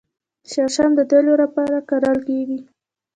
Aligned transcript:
شړشم 0.51 0.91
د 0.97 1.01
تیلو 1.11 1.33
لپاره 1.43 1.77
کرل 1.89 2.17
کیږي. 2.27 2.59